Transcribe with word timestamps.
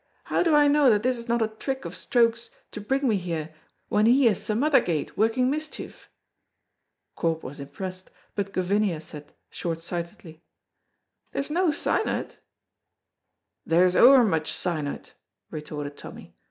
How 0.23 0.41
do 0.41 0.55
I 0.55 0.67
know 0.67 0.89
that 0.89 1.03
this 1.03 1.15
is 1.19 1.27
not 1.27 1.43
a 1.43 1.47
trick 1.47 1.85
of 1.85 1.95
Stroke's 1.95 2.49
to 2.71 2.81
bring 2.81 3.07
me 3.07 3.17
here 3.17 3.53
when 3.87 4.07
he 4.07 4.27
is 4.27 4.41
some 4.41 4.63
other 4.63 4.79
gait 4.81 5.15
working 5.15 5.47
mischief?" 5.51 6.09
Corp 7.15 7.43
was 7.43 7.59
impressed, 7.59 8.09
but 8.33 8.51
Gavinia 8.51 8.99
said, 8.99 9.31
short 9.51 9.79
sightedly, 9.79 10.41
"There's 11.33 11.51
no 11.51 11.69
sign 11.69 12.09
o't." 12.09 12.39
"There's 13.63 13.95
ower 13.95 14.23
much 14.23 14.51
sign 14.53 14.87
o't," 14.87 15.13
retorted 15.51 15.97
Tommy. 15.97 16.35